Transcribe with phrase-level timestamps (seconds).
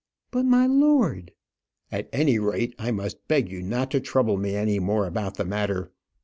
[0.31, 1.31] "But, my lord"
[1.91, 5.45] "At any rate, I must beg you not to trouble me any more about the
[5.45, 5.91] matter.